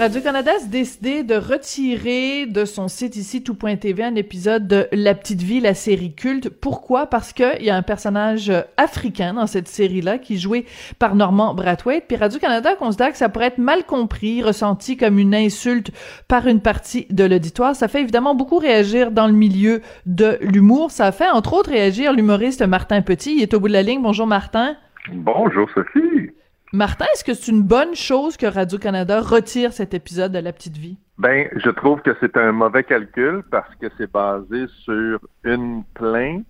[0.00, 5.42] Radio-Canada a décidé de retirer de son site ici tout.tv un épisode de La Petite
[5.42, 6.48] Vie, la série culte.
[6.48, 7.04] Pourquoi?
[7.04, 10.64] Parce qu'il y a un personnage africain dans cette série-là qui est joué
[10.98, 12.06] par Normand Brathwaite.
[12.08, 15.90] Puis Radio-Canada considère que ça pourrait être mal compris, ressenti comme une insulte
[16.28, 17.76] par une partie de l'auditoire.
[17.76, 20.92] Ça fait évidemment beaucoup réagir dans le milieu de l'humour.
[20.92, 23.34] Ça fait entre autres réagir l'humoriste Martin Petit.
[23.36, 24.00] Il est au bout de la ligne.
[24.00, 24.76] Bonjour Martin.
[25.12, 26.30] Bonjour Sophie.
[26.72, 30.76] Martin, est-ce que c'est une bonne chose que Radio-Canada retire cet épisode de La Petite
[30.76, 30.96] Vie?
[31.18, 36.46] Ben, je trouve que c'est un mauvais calcul parce que c'est basé sur une plainte.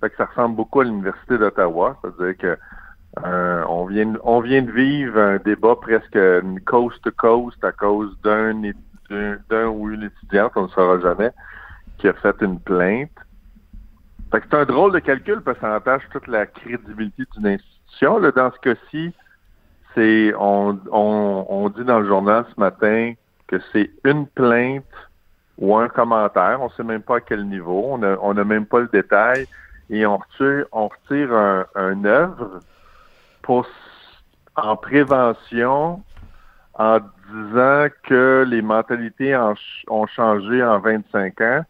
[0.00, 1.96] Fait que ça ressemble beaucoup à l'Université d'Ottawa.
[2.02, 2.58] C'est-à-dire que
[3.24, 6.18] euh, on vient on vient de vivre un débat presque
[6.64, 8.60] coast to coast à cause d'un
[9.48, 11.30] d'un ou une étudiante, on ne saura jamais,
[11.98, 13.10] qui a fait une plainte.
[14.32, 17.46] Fait que c'est un drôle de calcul parce que ça entache toute la crédibilité d'une
[17.46, 18.18] institution.
[18.20, 19.12] Dans ce cas-ci,
[19.94, 23.14] c'est on, on, on, dit dans le journal ce matin
[23.46, 24.84] que c'est une plainte
[25.58, 28.80] ou un commentaire, on sait même pas à quel niveau, on n'a a même pas
[28.80, 29.46] le détail,
[29.90, 32.60] et on retire, on retire un, œuvre
[33.42, 33.66] pour
[34.56, 36.02] en prévention
[36.74, 39.36] en disant que les mentalités
[39.88, 41.64] ont changé en 25 ans,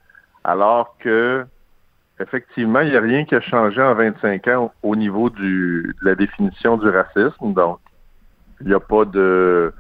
[0.45, 1.45] alors que
[2.21, 6.09] effectivement, il n'y a rien qui a changé en 25 ans au niveau du, de
[6.09, 7.53] la définition du racisme.
[7.53, 7.79] Donc,
[8.63, 9.73] il n'y a pas de.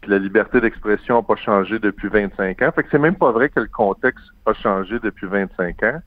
[0.00, 2.72] Puis la liberté d'expression n'a pas changé depuis 25 ans.
[2.74, 6.00] Fait que c'est même pas vrai que le contexte a changé depuis 25 ans.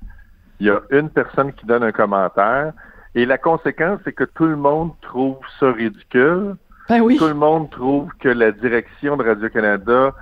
[0.59, 2.73] Il y a une personne qui donne un commentaire.
[3.16, 6.55] Et la conséquence, c'est que tout le monde trouve ça ridicule.
[6.89, 7.17] Ben oui.
[7.17, 10.13] Tout le monde trouve que la direction de Radio-Canada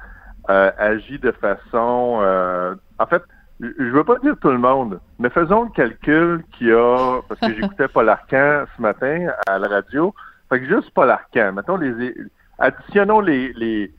[0.49, 2.19] euh, agit de façon...
[2.21, 3.23] Euh, en fait,
[3.61, 7.21] je veux pas dire tout le monde, mais faisons le calcul qu'il y a...
[7.29, 10.13] Parce que j'écoutais Paul Arcan ce matin à la radio.
[10.51, 12.13] Fait que juste Paul Arcan, mettons les
[12.59, 13.91] additionnons les les,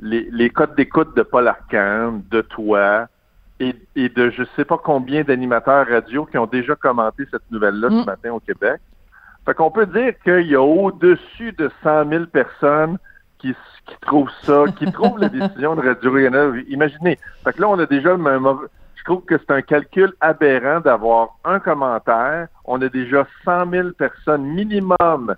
[0.00, 3.06] les, les codes d'écoute de Paul Arcan, de toi
[3.60, 7.88] et, et de je sais pas combien d'animateurs radio qui ont déjà commenté cette nouvelle-là
[7.90, 8.06] ce Mm.
[8.06, 8.80] matin au Québec.
[9.44, 12.96] Fait qu'on peut dire qu'il y a au-dessus de 100 000 personnes
[13.38, 13.54] qui,
[13.86, 16.56] qui trouvent ça, qui trouvent la décision de Radio-Canada.
[16.68, 17.18] Imaginez.
[17.44, 18.66] Fait que là, on a déjà un mauvais...
[18.94, 22.48] Je trouve que c'est un calcul aberrant d'avoir un commentaire.
[22.64, 25.34] On a déjà 100 000 personnes minimum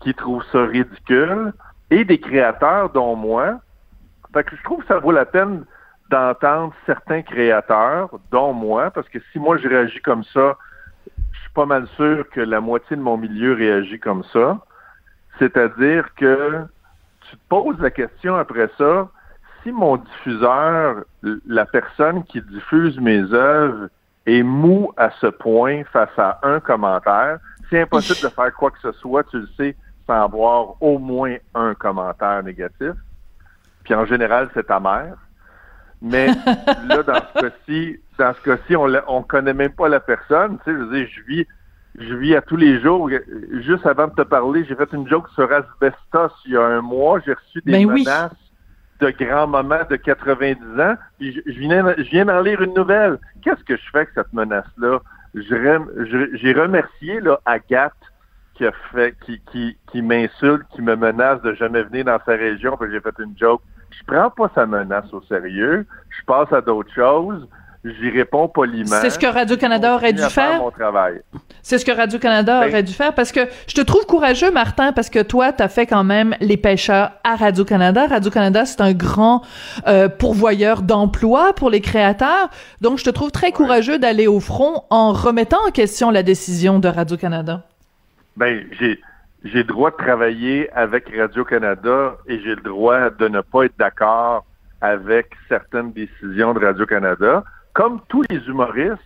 [0.00, 1.52] qui trouvent ça ridicule
[1.90, 3.60] et des créateurs, dont moi.
[4.32, 5.64] Fait que je trouve que ça vaut la peine
[6.10, 10.56] d'entendre certains créateurs, dont moi, parce que si moi je réagis comme ça,
[11.32, 14.58] je suis pas mal sûr que la moitié de mon milieu réagit comme ça.
[15.38, 16.64] C'est-à-dire que
[17.28, 19.08] tu te poses la question après ça,
[19.62, 21.04] si mon diffuseur,
[21.46, 23.88] la personne qui diffuse mes œuvres,
[24.26, 27.38] est mou à ce point face à un commentaire,
[27.70, 29.76] c'est impossible de faire quoi que ce soit, tu le sais,
[30.08, 32.92] sans avoir au moins un commentaire négatif.
[33.84, 35.16] Puis en général, c'est ta mère.
[36.00, 36.26] Mais
[36.88, 40.58] là, dans ce cas-ci, dans ce cas-ci, on, on connaît même pas la personne.
[40.64, 41.46] Tu sais, je veux dire, je vis,
[41.98, 43.10] je vis à tous les jours.
[43.66, 46.80] Juste avant de te parler, j'ai fait une joke sur asbestos il y a un
[46.80, 47.20] mois.
[47.24, 48.00] J'ai reçu des Ben oui.
[48.04, 48.32] menaces
[49.00, 50.94] de grand-maman de 90 ans.
[51.18, 53.18] Puis je, je viens, je viens d'en lire une nouvelle.
[53.42, 55.00] Qu'est-ce que je fais avec cette menace-là?
[55.34, 57.92] J'ai remercié là, Agathe
[58.58, 62.32] qui a fait, qui, qui, qui m'insulte, qui me menace de jamais venir dans sa
[62.32, 63.62] région, parce que j'ai fait une joke.
[63.90, 65.86] Je prends pas sa menace au sérieux.
[66.10, 67.48] Je passe à d'autres choses.
[67.84, 68.96] J'y réponds poliment.
[69.00, 70.60] C'est ce que Radio-Canada aurait dû faire faire.
[70.60, 71.22] mon travail.
[71.62, 74.92] C'est ce que Radio-Canada Ben- aurait dû faire parce que je te trouve courageux, Martin,
[74.92, 78.08] parce que toi, t'as fait quand même les pêcheurs à Radio-Canada.
[78.08, 79.42] Radio-Canada, c'est un grand
[79.86, 82.50] euh, pourvoyeur d'emplois pour les créateurs.
[82.80, 86.80] Donc, je te trouve très courageux d'aller au front en remettant en question la décision
[86.80, 87.62] de Radio-Canada.
[88.38, 89.00] Ben, j'ai
[89.44, 93.78] j'ai le droit de travailler avec Radio-Canada et j'ai le droit de ne pas être
[93.78, 94.44] d'accord
[94.80, 97.44] avec certaines décisions de Radio-Canada.
[97.72, 98.98] Comme tous les humoristes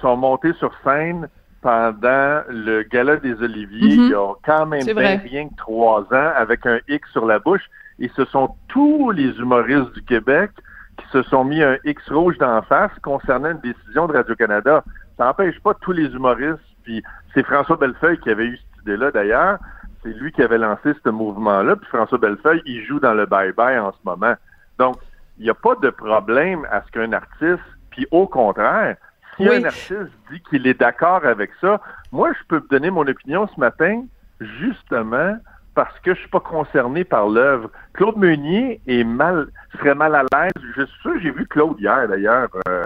[0.00, 1.28] sont montés sur scène
[1.62, 4.04] pendant le Gala des Oliviers, Mhm.
[4.04, 7.38] il y a quand même bien rien que trois ans, avec un X sur la
[7.38, 7.64] bouche.
[7.98, 10.50] Et ce sont tous les humoristes du Québec
[10.98, 14.84] qui se sont mis un X rouge d'en face concernant une décision de Radio-Canada.
[15.18, 16.60] Ça n'empêche pas tous les humoristes.
[16.82, 17.02] Puis
[17.34, 19.58] c'est François Bellefeuille qui avait eu idée-là d'ailleurs.
[20.02, 21.76] C'est lui qui avait lancé ce mouvement-là.
[21.76, 24.34] Puis François Bellefeuille, il joue dans le bye-bye en ce moment.
[24.78, 24.96] Donc,
[25.38, 28.96] il n'y a pas de problème à ce qu'un artiste, puis au contraire,
[29.36, 29.56] si Oui.
[29.56, 31.80] un artiste dit qu'il est d'accord avec ça,
[32.12, 34.04] moi, je peux donner mon opinion ce matin,
[34.40, 35.36] justement
[35.74, 37.70] parce que je suis pas concerné par l'œuvre.
[37.94, 39.46] Claude Meunier est mal,
[39.78, 40.52] serait mal à l'aise.
[40.76, 42.84] Je suis sûr, j'ai vu Claude hier d'ailleurs, euh,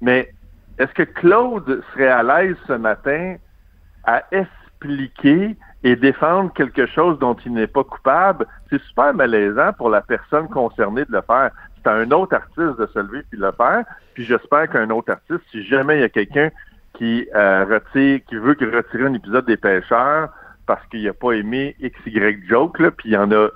[0.00, 0.32] mais
[0.78, 3.36] est-ce que Claude serait à l'aise ce matin
[4.04, 4.22] à
[4.78, 8.46] expliquer et défendre quelque chose dont il n'est pas coupable?
[8.70, 11.50] C'est super malaisant pour la personne concernée de le faire.
[11.76, 13.84] C'est à un autre artiste de se lever puis de le faire.
[14.14, 16.50] Puis j'espère qu'un autre artiste, si jamais il y a quelqu'un
[16.94, 20.30] qui euh, retire, qui veut retirer un épisode des pêcheurs
[20.66, 23.48] parce qu'il n'a pas aimé XY joke, là, puis il y en a,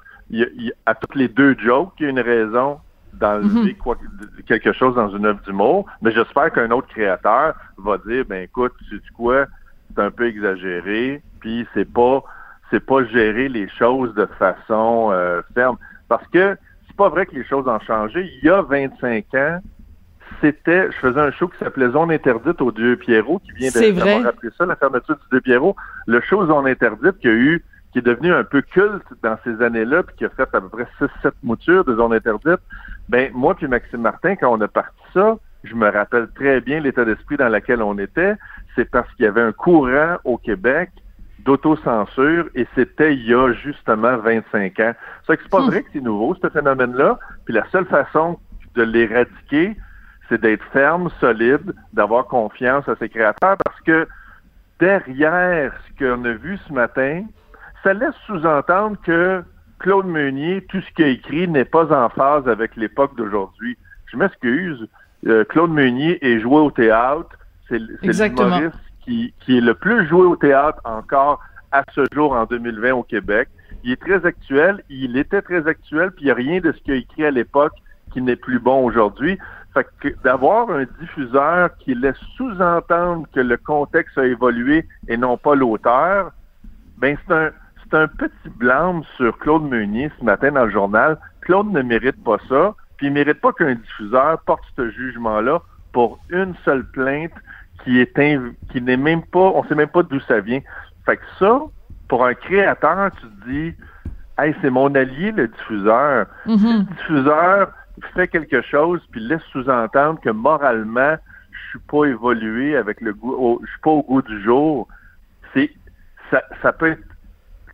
[0.87, 2.79] à toutes les deux jokes, il y a une raison
[3.13, 8.25] d'enlever mm quelque chose dans une œuvre d'humour, mais j'espère qu'un autre créateur va dire,
[8.27, 9.47] ben écoute, tu sais quoi,
[9.95, 12.23] c'est un peu exagéré, puis c'est pas
[12.71, 15.77] c'est pas gérer les choses de façon euh, ferme.
[16.09, 16.57] Parce que
[16.87, 18.31] c'est pas vrai que les choses ont changé.
[18.43, 19.61] Il y a 25 ans,
[20.41, 24.27] c'était, je faisais un show qui s'appelait Zone interdite au Dieu Pierrot, qui vient d'avoir
[24.27, 25.77] appris ça, la fermeture du Dieu Pierrot.
[26.07, 29.63] Le show Zone interdite qui a eu, qui est devenu un peu culte dans ces
[29.63, 32.61] années-là, puis qui a fait à peu près 6-7 moutures de Zone interdite.
[33.09, 36.81] Ben, moi puis Maxime Martin, quand on a parti ça, je me rappelle très bien
[36.81, 38.35] l'état d'esprit dans lequel on était.
[38.75, 40.91] C'est parce qu'il y avait un courant au Québec
[41.41, 44.95] d'autocensure et c'était il y a justement 25 ans.
[45.27, 45.67] C'est pas hmm.
[45.67, 47.19] vrai que c'est nouveau, ce phénomène-là.
[47.45, 48.39] Puis la seule façon
[48.75, 49.77] de l'éradiquer,
[50.29, 54.07] c'est d'être ferme, solide, d'avoir confiance à ses créateurs parce que
[54.79, 57.25] derrière ce qu'on a vu ce matin,
[57.83, 59.43] ça laisse sous-entendre que
[59.79, 63.77] Claude Meunier, tout ce qu'il a écrit n'est pas en phase avec l'époque d'aujourd'hui.
[64.07, 64.89] Je m'excuse.
[65.27, 67.37] Euh, Claude Meunier est joué au théâtre.
[67.69, 71.41] C'est l'humoriste qui, qui est le plus joué au théâtre encore
[71.71, 73.49] à ce jour en 2020 au Québec.
[73.85, 74.83] Il est très actuel.
[74.89, 77.31] Il était très actuel, puis il n'y a rien de ce qu'il a écrit à
[77.31, 77.73] l'époque
[78.13, 79.39] qui n'est plus bon aujourd'hui.
[79.75, 85.39] Fait que d'avoir un diffuseur qui laisse sous-entendre que le contexte a évolué et non
[85.39, 86.33] pas l'auteur,
[86.99, 87.51] ben c'est un
[87.93, 91.19] c'est un petit blâme sur Claude Meunier ce matin dans le journal.
[91.43, 95.61] Claude ne mérite pas ça, puis il mérite pas qu'un diffuseur porte ce jugement-là
[95.93, 97.33] pour une seule plainte
[97.83, 98.17] qui est
[98.71, 100.61] qui n'est même pas, on sait même pas d'où ça vient.
[101.05, 101.63] Fait que ça,
[102.07, 103.75] pour un créateur, tu te dis,
[104.39, 106.27] hey, c'est mon allié le diffuseur.
[106.47, 106.79] Mm-hmm.
[106.79, 107.73] le diffuseur
[108.15, 111.17] fait quelque chose puis laisse sous-entendre que moralement,
[111.51, 114.87] je suis pas évolué avec le goût, je suis pas au goût du jour.
[115.55, 115.73] C'est
[116.31, 117.03] ça, ça peut être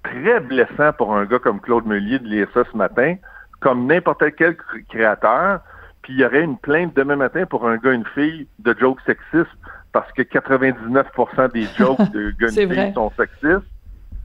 [0.04, 3.16] très blessant pour un gars comme Claude Meunier de lire ça ce matin,
[3.60, 4.56] comme n'importe quel
[4.88, 5.60] créateur.
[6.02, 9.00] Puis il y aurait une plainte demain matin pour un gars, une fille de jokes
[9.04, 9.50] sexistes
[9.92, 13.66] parce que 99% des jokes de gars, une fille sont sexistes.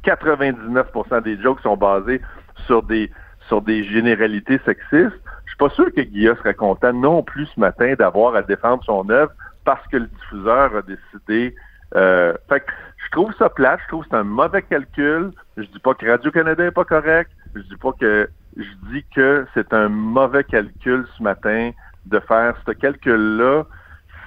[0.06, 2.22] 99% des jokes sont basés
[2.66, 3.10] sur des
[3.48, 5.20] sur des généralités sexistes.
[5.46, 8.84] Je suis pas sûr que Guillaume serait content non plus ce matin d'avoir à défendre
[8.86, 9.32] son œuvre
[9.66, 11.56] parce que le diffuseur a décidé.
[11.96, 12.72] Euh, fait que
[13.06, 15.32] je trouve ça plate, je trouve que c'est un mauvais calcul.
[15.58, 17.32] Je dis pas que Radio-Canada est pas correct.
[17.56, 21.72] Je dis pas que je dis que c'est un mauvais calcul ce matin
[22.06, 23.64] de faire ce calcul-là.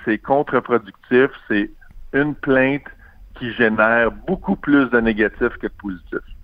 [0.05, 1.31] C'est contre-productif.
[1.49, 1.71] C'est
[2.13, 2.83] une plainte
[3.39, 6.37] qui génère beaucoup plus de négatifs que de positifs.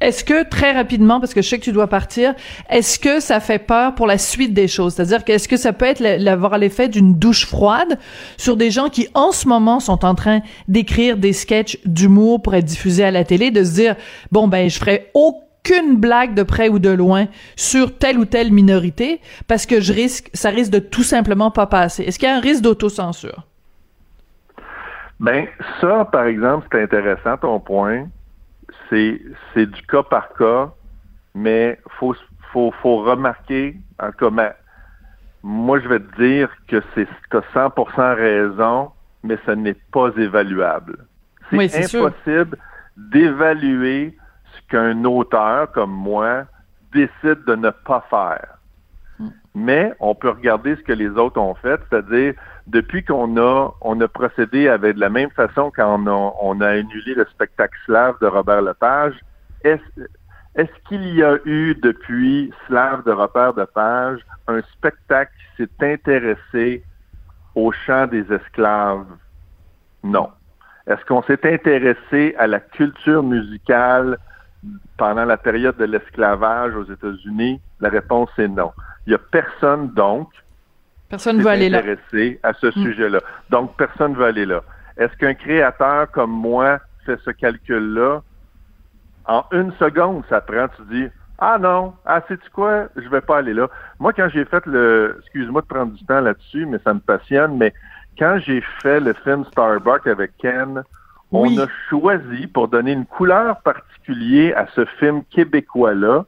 [0.00, 2.32] Est-ce que très rapidement, parce que je sais que tu dois partir,
[2.70, 4.94] est-ce que ça fait peur pour la suite des choses?
[4.94, 7.98] C'est-à-dire qu'est-ce que ça peut être l'avoir l'effet d'une douche froide
[8.38, 12.54] sur des gens qui en ce moment sont en train d'écrire des sketchs d'humour pour
[12.54, 13.94] être diffusés à la télé, de se dire
[14.32, 15.10] bon ben je ferai
[15.64, 17.26] aucune blague de près ou de loin
[17.56, 21.66] sur telle ou telle minorité parce que je risque, ça risque de tout simplement pas
[21.66, 22.04] passer.
[22.04, 23.46] Est-ce qu'il y a un risque d'autocensure?
[25.18, 25.46] Ben
[25.80, 28.06] ça, par exemple, c'est intéressant ton point
[28.90, 29.20] c'est
[29.54, 30.72] c'est du cas par cas,
[31.34, 32.14] mais faut
[32.52, 34.30] faut faut remarquer en tout
[35.42, 38.90] moi je vais te dire que c'est tu as 100% raison,
[39.22, 41.06] mais ce n'est pas évaluable.
[41.50, 42.58] C'est impossible
[42.96, 44.16] d'évaluer
[44.70, 46.44] qu'un auteur comme moi
[46.92, 48.58] décide de ne pas faire.
[49.18, 49.28] Hmm.
[49.54, 52.34] Mais on peut regarder ce que les autres ont fait, c'est-à-dire
[52.66, 57.14] depuis qu'on a on a procédé avec de la même façon quand on a, annulé
[57.14, 59.14] le spectacle slave de Robert Lepage,
[59.64, 60.06] est-ce
[60.56, 66.82] est-ce qu'il y a eu depuis Slave de Robert Lepage un spectacle qui s'est intéressé
[67.54, 69.06] au chant des esclaves?
[70.02, 70.28] Non.
[70.88, 74.18] Est-ce qu'on s'est intéressé à la culture musicale
[74.96, 77.60] pendant la période de l'esclavage aux États-Unis?
[77.80, 78.72] La réponse est non.
[79.06, 80.28] Il n'y a personne donc
[81.10, 81.78] Personne ne veut aller là.
[81.78, 82.84] intéressé à ce hmm.
[82.84, 83.20] sujet-là.
[83.50, 84.62] Donc, personne ne veut aller là.
[84.96, 88.22] Est-ce qu'un créateur comme moi fait ce calcul-là?
[89.26, 92.88] En une seconde, ça prend, tu dis, ah non, ah, sais-tu quoi?
[92.96, 93.68] Je vais pas aller là.
[93.98, 97.56] Moi, quand j'ai fait le, excuse-moi de prendre du temps là-dessus, mais ça me passionne,
[97.56, 97.74] mais
[98.18, 100.84] quand j'ai fait le film Starbuck avec Ken,
[101.32, 106.24] on a choisi pour donner une couleur particulière à ce film québécois-là,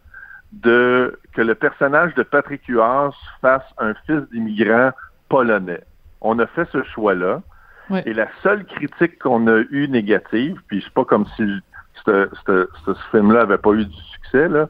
[0.52, 4.90] de que le personnage de Patrick Huard fasse un fils d'immigrant
[5.28, 5.82] polonais.
[6.20, 7.40] On a fait ce choix-là.
[8.06, 11.44] Et la seule critique qu'on a eue négative, puis c'est pas comme si
[12.06, 14.68] ce, ce, film-là avait pas eu du succès, là,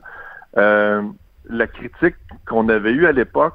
[0.56, 1.02] euh,
[1.48, 2.16] la critique
[2.48, 3.54] qu'on avait eue à l'époque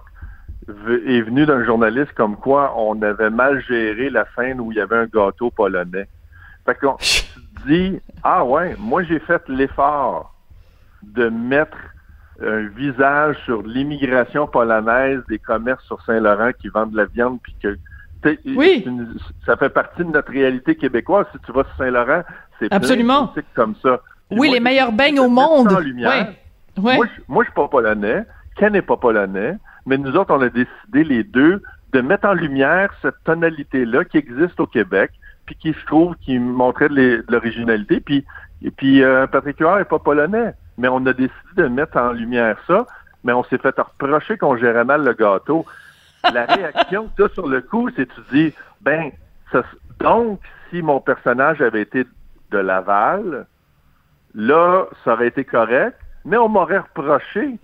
[0.70, 4.82] est venue d'un journaliste comme quoi on avait mal géré la scène où il y
[4.82, 6.08] avait un gâteau polonais.
[6.68, 7.24] Fait qu'on se
[7.66, 10.36] dit, ah ouais, moi j'ai fait l'effort
[11.02, 11.78] de mettre
[12.42, 17.56] un visage sur l'immigration polonaise des commerces sur Saint-Laurent qui vendent de la viande puis
[17.62, 17.78] que
[18.46, 18.86] oui.
[19.46, 21.26] ça fait partie de notre réalité québécoise.
[21.32, 22.24] Si tu vas sur Saint-Laurent,
[22.60, 24.02] c'est absolument comme ça.
[24.32, 25.70] oui, les meilleurs beignes au monde.
[26.78, 28.24] Moi, je, moi, suis pas polonais.
[28.56, 29.56] Ken n'est pas polonais.
[29.86, 31.62] Mais nous autres, on a décidé les deux
[31.94, 35.12] de mettre en lumière cette tonalité-là qui existe au Québec,
[35.56, 38.00] qui, je trouve, qui montrait de l'originalité.
[38.00, 38.26] Puis,
[38.62, 42.12] et puis euh, Patrick Huard n'est pas polonais, mais on a décidé de mettre en
[42.12, 42.86] lumière ça,
[43.24, 45.66] mais on s'est fait reprocher qu'on gérait mal le gâteau.
[46.34, 49.12] La réaction que sur le coup, c'est tu dis, ben,
[50.00, 50.40] donc,
[50.70, 52.06] si mon personnage avait été
[52.52, 53.48] de Laval,
[54.36, 57.58] là, ça aurait été correct, mais on m'aurait reproché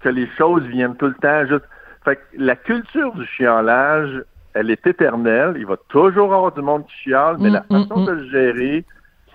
[0.00, 1.64] que les choses viennent tout le temps juste.
[2.04, 4.22] Fait que la culture du chialage,
[4.58, 5.54] elle est éternelle.
[5.56, 8.06] Il va toujours avoir du monde qui chiale, mais la mm, mm, façon mm.
[8.06, 8.84] de le gérer,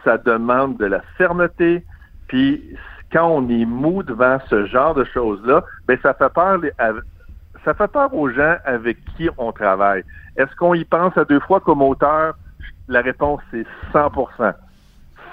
[0.04, 1.86] ça demande de la fermeté.
[2.28, 2.62] Puis
[3.12, 6.60] quand on est mou devant ce genre de choses-là, ben ça fait peur.
[7.64, 10.04] Ça fait peur aux gens avec qui on travaille.
[10.36, 12.34] Est-ce qu'on y pense à deux fois comme auteur?
[12.90, 14.54] La réponse, c'est 100%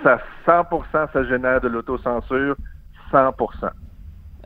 [0.05, 0.67] Ça, 100
[1.13, 2.55] ça génère de l'autocensure,
[3.11, 3.33] 100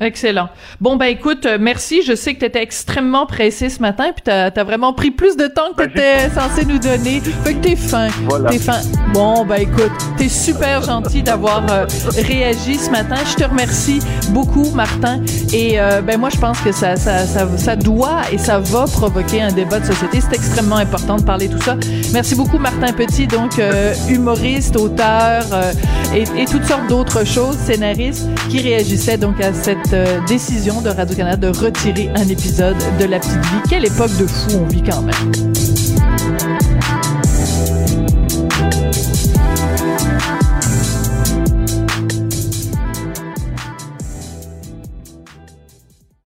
[0.00, 0.48] Excellent.
[0.80, 2.02] Bon, ben écoute, euh, merci.
[2.02, 5.36] Je sais que tu étais extrêmement pressé ce matin, puis tu as, vraiment pris plus
[5.36, 7.20] de temps que tu étais censé nous donner.
[7.44, 8.08] Fait que t'es fin.
[8.50, 8.80] T'es fin.
[9.12, 11.86] Bon, ben écoute, t'es super gentil d'avoir euh,
[12.16, 13.16] réagi ce matin.
[13.24, 15.22] Je te remercie beaucoup, Martin.
[15.52, 18.86] Et euh, ben moi, je pense que ça, ça, ça, ça, doit et ça va
[18.86, 20.20] provoquer un débat de société.
[20.20, 21.76] C'est extrêmement important de parler tout ça.
[22.12, 23.60] Merci beaucoup, Martin Petit, donc
[24.08, 25.44] humoriste, auteur
[26.14, 29.52] et, et toutes sortes d'autres choses, scénariste, qui réagissait donc à
[29.84, 33.62] cette euh, décision de Radio-Canada de retirer un épisode de La Petite Vie.
[33.68, 36.13] Quelle époque de fou on vit quand même.